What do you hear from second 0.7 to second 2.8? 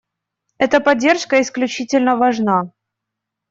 поддержка исключительно важна.